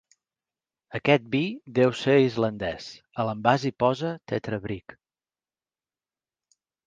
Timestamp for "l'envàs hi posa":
3.27-4.13